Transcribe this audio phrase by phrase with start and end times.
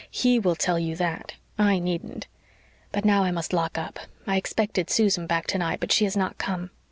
[0.09, 2.25] HE will tell you that I needn't.
[2.91, 3.99] And now I must lock up.
[4.25, 6.71] I expected Susan back tonight, but she has not come."